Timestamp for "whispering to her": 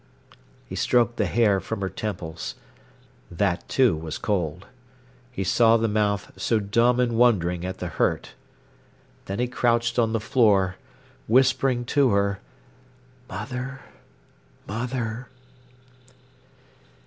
11.27-12.39